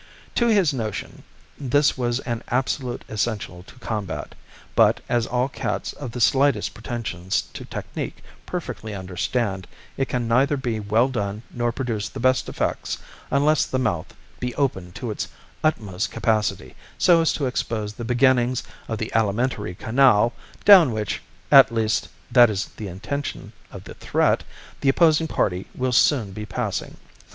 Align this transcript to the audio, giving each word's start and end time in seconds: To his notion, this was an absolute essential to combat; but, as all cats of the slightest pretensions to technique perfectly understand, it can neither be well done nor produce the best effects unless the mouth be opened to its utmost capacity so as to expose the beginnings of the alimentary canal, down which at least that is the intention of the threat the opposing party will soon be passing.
To 0.33 0.47
his 0.47 0.73
notion, 0.73 1.21
this 1.59 1.95
was 1.95 2.19
an 2.21 2.41
absolute 2.47 3.05
essential 3.07 3.61
to 3.61 3.75
combat; 3.77 4.33
but, 4.73 4.99
as 5.07 5.27
all 5.27 5.47
cats 5.47 5.93
of 5.93 6.11
the 6.11 6.19
slightest 6.19 6.73
pretensions 6.73 7.43
to 7.53 7.65
technique 7.65 8.23
perfectly 8.47 8.95
understand, 8.95 9.67
it 9.97 10.09
can 10.09 10.27
neither 10.27 10.57
be 10.57 10.79
well 10.79 11.07
done 11.07 11.43
nor 11.53 11.71
produce 11.71 12.09
the 12.09 12.19
best 12.19 12.49
effects 12.49 12.97
unless 13.29 13.67
the 13.67 13.77
mouth 13.77 14.15
be 14.39 14.55
opened 14.55 14.95
to 14.95 15.11
its 15.11 15.27
utmost 15.63 16.09
capacity 16.09 16.75
so 16.97 17.21
as 17.21 17.31
to 17.33 17.45
expose 17.45 17.93
the 17.93 18.03
beginnings 18.03 18.63
of 18.87 18.97
the 18.97 19.13
alimentary 19.13 19.75
canal, 19.75 20.33
down 20.65 20.91
which 20.93 21.21
at 21.51 21.71
least 21.71 22.09
that 22.31 22.49
is 22.49 22.69
the 22.77 22.87
intention 22.87 23.53
of 23.69 23.83
the 23.83 23.93
threat 23.93 24.43
the 24.79 24.89
opposing 24.89 25.27
party 25.27 25.67
will 25.75 25.93
soon 25.93 26.31
be 26.31 26.43
passing. 26.43 26.97